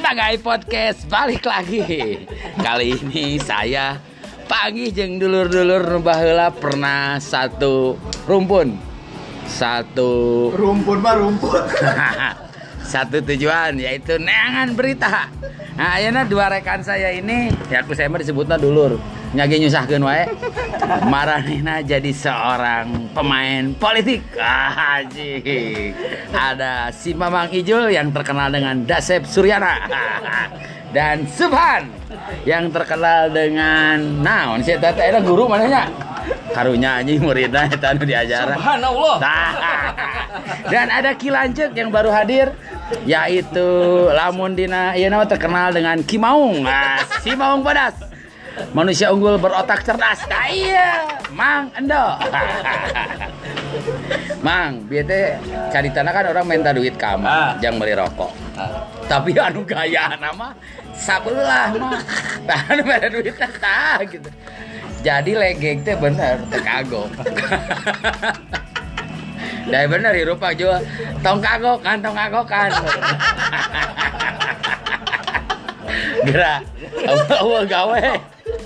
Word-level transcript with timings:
Tagai 0.00 0.40
Podcast 0.40 1.04
balik 1.12 1.44
lagi. 1.44 2.24
Kali 2.56 2.96
ini 2.96 3.36
saya 3.36 4.00
pagi 4.48 4.88
jeng 4.88 5.20
dulur-dulur 5.20 5.92
nu 5.92 6.00
baheula 6.00 6.48
pernah 6.48 7.20
satu 7.20 8.00
rumpun. 8.24 8.80
Satu 9.44 10.48
Rumpun 10.56 11.04
mah 11.04 11.14
rumput. 11.20 11.64
satu 12.96 13.20
tujuan 13.20 13.76
yaitu 13.76 14.16
neangan 14.16 14.72
berita. 14.72 15.28
Nah, 15.76 16.00
ayeuna 16.00 16.24
dua 16.24 16.48
rekan 16.48 16.80
saya 16.80 17.12
ini, 17.12 17.52
ya 17.68 17.84
aku 17.84 17.92
saya 17.92 18.08
disebutnya 18.08 18.56
dulur. 18.56 18.96
Nyage 19.30 19.62
nyusahkeun 19.62 20.02
wae. 20.02 20.26
Maranehna 21.06 21.86
jadi 21.86 22.10
seorang 22.10 23.14
pemain 23.14 23.70
politik. 23.78 24.26
Ah, 24.34 24.98
anjing. 24.98 25.94
Ada 26.34 26.90
si 26.90 27.14
Mamang 27.14 27.54
Ijul 27.54 27.94
yang 27.94 28.10
terkenal 28.10 28.50
dengan 28.50 28.82
Dasep 28.82 29.22
Suryana. 29.22 29.86
Dan 30.94 31.22
Subhan 31.30 31.86
yang 32.42 32.66
terkenal 32.74 33.30
dengan 33.30 34.02
naon 34.26 34.58
sih 34.58 34.74
eta 34.74 34.90
teh 34.90 35.06
eta 35.06 35.22
guru 35.22 35.46
manehnya? 35.46 35.86
Karunya 36.50 36.98
anjing 36.98 37.22
muridna 37.22 37.70
eta 37.70 37.94
anu 37.94 38.02
diajaran. 38.02 38.58
Subhanallah. 38.58 39.16
Nah, 39.22 39.52
dan 40.74 40.90
ada 40.90 41.14
Kilancek 41.14 41.78
yang 41.78 41.94
baru 41.94 42.10
hadir 42.10 42.50
yaitu 43.06 43.70
lamun 44.10 44.58
dina 44.58 44.98
ieu 44.98 45.06
nama 45.06 45.22
terkenal 45.30 45.70
dengan 45.70 46.02
Kimaung. 46.02 46.66
Nah, 46.66 47.06
si 47.22 47.38
Maung 47.38 47.62
Pedas. 47.62 47.94
Manusia 48.74 49.14
unggul 49.14 49.38
berotak 49.38 49.86
cerdas. 49.86 50.26
Nah, 50.28 50.46
iya, 50.50 51.06
Mang 51.32 51.70
Endo. 51.78 51.96
Mang, 54.46 54.82
bieu 54.90 55.06
teh 55.06 55.38
caritana 55.70 56.10
kan 56.10 56.26
orang 56.28 56.46
minta 56.48 56.74
duit 56.74 56.98
kamu, 56.98 57.24
Ah. 57.24 57.54
jangan 57.62 57.78
beli 57.78 57.94
rokok. 57.94 58.32
Tapi 59.06 59.30
anu 59.38 59.62
gaya 59.64 60.18
nama 60.18 60.52
sabelah 60.92 61.70
mah. 61.78 62.00
Tah 62.44 62.60
anu 62.74 62.82
duit 63.20 63.34
teh 63.36 63.52
tah 63.60 63.98
gitu. 64.04 64.28
Jadi 65.00 65.32
legeng 65.32 65.80
teh 65.80 65.96
bener 65.96 66.36
teu 66.52 66.60
kagok. 66.60 67.08
Dah 69.70 69.86
bener 69.86 70.12
hirup 70.18 70.42
Pak 70.42 70.58
Jo. 70.58 70.74
Tong 71.22 71.38
kagok 71.38 71.78
kan, 71.84 72.02
tong 72.02 72.16
kagok 72.16 72.46
kan. 72.48 72.70
Gerak. 76.26 76.60
Awal 77.38 77.64
gawe. 77.70 78.02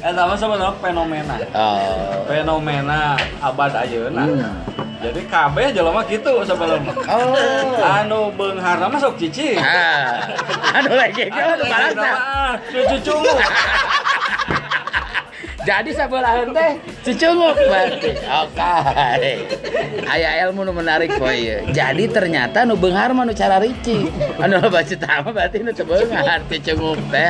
Eta 0.05 0.29
mah 0.29 0.37
sebenarnya 0.37 0.77
fenomena. 0.85 1.37
Oh. 1.57 2.29
Fenomena 2.29 3.17
abad 3.41 3.73
ayeuna. 3.73 4.29
Hmm. 4.29 4.61
Jadi 5.01 5.21
kabeh 5.25 5.73
jelema 5.73 6.05
kitu 6.05 6.45
sebenarnya. 6.45 6.93
Oh. 7.09 7.81
Anu 7.81 8.29
beungharna 8.37 8.85
mah 8.85 9.01
sok 9.01 9.17
cicing. 9.17 9.57
Ah. 9.57 10.29
Anu 10.77 10.93
legeng 10.93 11.33
teh 11.37 11.41
anu 11.41 11.65
balasna. 11.65 12.13
Cucu 12.69 13.17
Jadi 15.65 15.91
sebelah 15.97 16.45
teh 16.53 16.73
cucunguk 17.01 17.57
berarti. 17.57 18.13
Oke. 18.45 19.35
Aya 20.05 20.45
ilmu 20.45 20.69
nu 20.69 20.77
menarik 20.77 21.17
poe 21.17 21.33
ieu. 21.33 21.65
Jadi 21.73 22.13
ternyata 22.13 22.69
nu 22.69 22.77
beunghar 22.77 23.09
mah 23.17 23.25
nu 23.25 23.33
cara 23.33 23.57
rici. 23.57 24.05
Anu 24.37 24.61
baca 24.69 24.97
tama 25.01 25.33
berarti 25.33 25.65
nu 25.65 25.73
teu 25.73 25.89
beunghar 25.89 26.45
cucunguk 26.45 27.01
teh. 27.09 27.25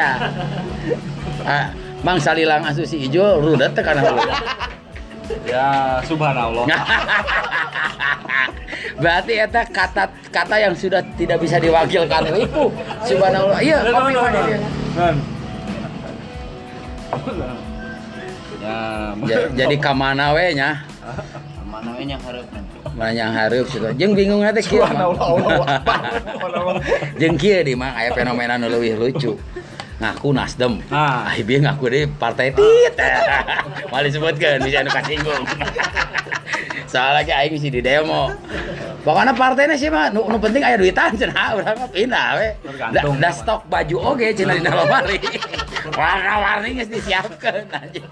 Ah, 1.47 1.71
Mang 2.05 2.21
salilang 2.21 2.61
asuh 2.69 2.85
si 2.85 3.09
ijo 3.09 3.41
rudet 3.41 3.73
teh 3.73 3.81
kana. 3.81 4.05
Ya 5.49 5.99
subhanallah. 6.05 6.69
Berarti 9.03 9.33
eta 9.41 9.65
kata 9.65 10.13
kata 10.29 10.57
yang 10.61 10.77
sudah 10.77 11.01
tidak 11.17 11.41
bisa 11.41 11.57
diwakilkan 11.57 12.29
ribu. 12.29 12.69
Subhanallah. 13.09 13.59
Iya, 13.59 13.79
kopi? 13.89 14.13
Kan. 14.95 15.15
Ya, 18.61 18.77
Ja- 19.25 19.49
Jadi 19.65 19.77
kamana 19.81 20.37
we 20.37 20.53
nya? 20.53 20.85
mana 21.65 21.91
we 21.99 22.07
yang 22.07 22.21
hareup 22.23 22.47
Mana 22.95 23.11
yang 23.17 23.33
hareup 23.33 23.67
gitu. 23.67 23.89
Jeung 23.97 24.13
bingung 24.13 24.45
teh 24.45 24.61
kieu. 24.61 24.85
Subhanallah. 24.85 25.17
Jeung 27.17 27.35
kieu 27.41 27.65
di 27.65 27.73
mang 27.73 27.97
aya 27.97 28.13
fenomena 28.13 28.61
nu 28.61 28.69
leuwih 28.69 28.93
lucu. 29.01 29.41
Ngaku 30.03 30.29
Nasdem. 30.35 30.83
Ah. 30.91 31.31
Ah, 31.31 31.35
bieu 31.39 31.63
ngaku 31.63 31.85
deui 31.87 32.07
partai 32.19 32.51
tit. 32.51 32.95
Mali 33.93 34.09
sebutkeun 34.11 34.61
bisa 34.67 34.83
anu 34.83 34.91
kasinggung. 34.91 35.43
Soalnya 36.93 37.43
aing 37.43 37.55
misi 37.55 37.71
di 37.71 37.79
demo. 37.83 38.31
Pokoknya 39.05 39.37
partainya 39.37 39.77
sih 39.77 39.93
mah 39.93 40.09
nu, 40.15 40.25
nu 40.25 40.41
penting 40.41 40.65
aya 40.65 40.81
duitan 40.81 41.13
cenah 41.13 41.53
urang 41.61 41.77
mah 41.77 41.91
pindah 41.93 42.29
we. 42.41 42.49
Tergantung. 42.65 43.21
da 43.21 43.31
stok 43.31 43.61
baju 43.69 43.97
oge 44.15 44.33
cenah 44.35 44.55
dina 44.59 44.73
lemari. 44.73 45.19
Warna-warni 45.93 46.81
geus 46.81 46.91
disiapkeun 46.91 47.69
anjing. 47.71 48.07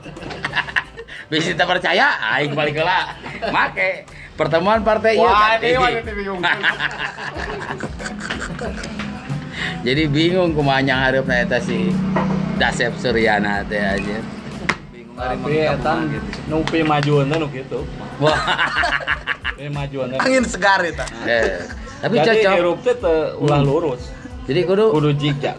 Bisa 1.33 1.57
tak 1.57 1.65
percaya, 1.65 2.13
aing 2.37 2.53
balik 2.53 2.77
heula. 2.77 3.17
Make 3.49 4.05
pertemuan 4.37 4.85
partai 4.85 5.17
Wah, 5.17 5.57
TV. 5.57 5.77
wah, 5.81 5.89
ini 5.89 6.13
bingung. 6.13 6.41
Jadi 9.83 10.03
bingung 10.07 10.55
kumanya 10.55 11.07
hareup 11.07 11.27
eta 11.27 11.59
si 11.59 11.91
Dasep 12.57 12.95
Suryana 12.99 13.67
teh 13.67 13.83
aja. 13.83 14.19
bingung 14.91 15.17
hari 15.19 15.37
Tapi 15.37 15.55
eta 15.67 15.93
nu 16.47 16.63
pi 16.63 16.81
teh 16.83 17.39
nu 17.39 17.47
kitu. 17.51 17.81
Wah. 18.23 18.39
Teh. 19.63 20.19
angin 20.19 20.43
segar 20.43 20.83
itu 20.83 20.99
Eh, 21.23 21.63
tapi 22.03 22.19
Jadi 22.19 22.43
cocok. 22.43 22.53
hirup 22.59 22.79
teh 22.83 22.95
ulah 23.39 23.61
lurus. 23.63 24.11
Jadi 24.51 24.61
kudu 24.67 24.91
Kudu 24.91 25.11
jigjag. 25.15 25.59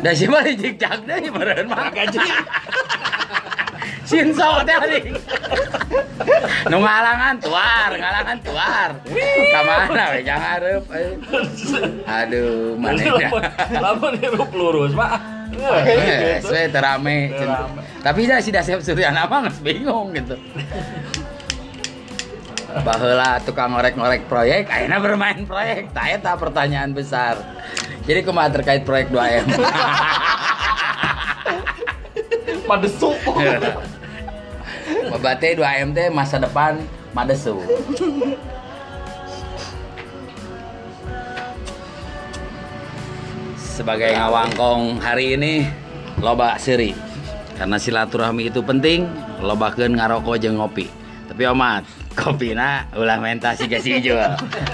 da 0.00 0.10
si 0.16 0.24
mah 0.26 0.42
jig-jag 0.42 1.04
deui 1.04 1.28
meureun 1.28 1.68
mah 1.68 1.92
gaji. 1.92 2.18
Sinso 4.04 4.48
teh. 4.66 4.76
Nu 6.68 6.76
ngalangan 6.82 7.34
tuar, 7.40 7.90
ngalangan 7.96 8.38
tuar. 8.44 8.90
Ka 9.52 9.60
mana 9.64 10.04
we 10.12 10.20
jang 10.26 10.42
hareup 10.42 10.84
euy. 10.92 11.14
Aduh, 12.04 12.76
Jadi 12.76 13.14
manehna. 13.14 13.40
lamun 13.80 14.12
hirup 14.20 14.50
lurus 14.52 14.92
mah. 14.92 15.16
Eh, 15.50 16.38
gitu. 16.40 16.54
saya 16.54 16.70
terame. 16.70 17.34
Terame. 17.34 17.80
Tapi 18.00 18.20
saya 18.24 18.40
si 18.40 18.50
Dasep 18.54 18.80
Suryana 18.80 19.26
mah 19.26 19.50
geus 19.50 19.58
bingung 19.60 20.14
gitu. 20.14 20.38
Baheula 22.70 23.42
tukang 23.42 23.74
ngorek-ngorek 23.74 24.30
proyek, 24.30 24.70
akhirnya 24.70 25.02
bermain 25.02 25.42
proyek. 25.42 25.90
Tah 25.90 26.06
eta 26.06 26.38
pertanyaan 26.38 26.94
besar. 26.94 27.34
Jadi 28.06 28.22
kumaha 28.22 28.48
terkait 28.50 28.86
proyek 28.86 29.10
2M? 29.10 29.44
Padesu. 32.70 33.10
Babate 35.10 35.58
2M 35.58 35.90
teh 35.90 36.06
masa 36.06 36.38
depan 36.38 36.78
madesu. 37.10 37.58
Sebagai 43.58 44.14
ngawangkong 44.14 45.02
hari 45.02 45.34
ini 45.34 45.66
loba 46.22 46.54
seri. 46.62 46.94
Karena 47.58 47.74
silaturahmi 47.74 48.54
itu 48.54 48.62
penting, 48.62 49.10
lobakeun 49.42 49.98
ngarokok 49.98 50.38
jeung 50.38 50.62
ngopi. 50.62 50.86
Tapi 51.26 51.42
omat, 51.50 51.82
kopina 52.14 52.86
ulah 52.94 53.18
menta 53.18 53.50
si 53.58 53.66
gasi 53.66 53.98
hijau. 53.98 54.14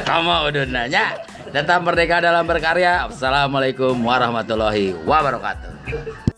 Kamu 0.05 0.53
udah 0.53 0.69
nanya. 0.69 1.17
Tetap 1.49 1.81
merdeka 1.81 2.21
dalam 2.21 2.45
berkarya. 2.45 3.09
Assalamualaikum 3.09 3.97
warahmatullahi 4.05 4.93
wabarakatuh. 5.09 6.36